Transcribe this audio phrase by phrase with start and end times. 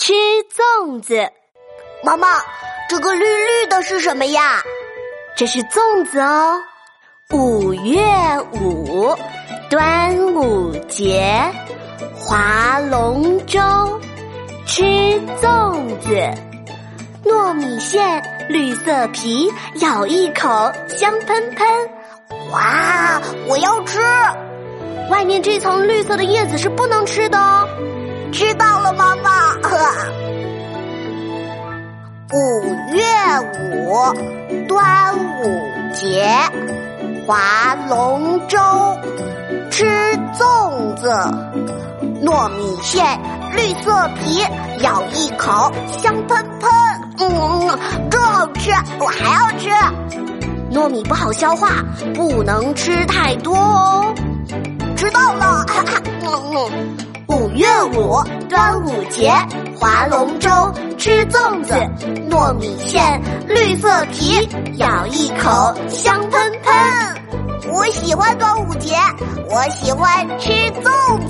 [0.00, 0.14] 吃
[0.56, 1.28] 粽子。
[2.02, 2.26] 妈妈，
[2.88, 4.62] 这个绿绿的是什么呀？
[5.36, 6.58] 这是粽子哦。
[7.34, 8.00] 五月
[8.54, 9.14] 五，
[9.68, 11.52] 端午节，
[12.16, 13.60] 划龙舟，
[14.64, 14.82] 吃
[15.42, 16.16] 粽子。
[17.22, 21.68] 糯米馅，绿色皮，咬一口香喷喷。
[22.50, 24.00] 哇，我要吃！
[25.10, 27.68] 外面这层绿色的叶子是不能吃的哦。
[32.32, 33.02] 五月
[33.58, 36.24] 五，端午节。
[37.26, 38.56] 划龙舟，
[39.70, 39.84] 吃
[40.32, 41.10] 粽子，
[42.24, 43.04] 糯米线，
[43.54, 44.44] 绿色皮，
[44.82, 46.70] 咬一口香喷喷，
[47.18, 47.78] 嗯，
[48.10, 48.70] 真好吃，
[49.00, 49.68] 我还要吃。
[50.72, 51.84] 糯米不好消化，
[52.14, 54.14] 不能吃太多哦。
[54.96, 55.66] 知道了。
[56.22, 56.96] 嗯 嗯
[57.40, 59.32] 五月五，端午节，
[59.78, 60.50] 划龙舟，
[60.98, 61.72] 吃粽子，
[62.28, 67.72] 糯米线，绿色皮，咬一口香喷喷。
[67.72, 68.94] 我喜欢端午节，
[69.48, 70.50] 我喜欢吃
[70.82, 71.18] 粽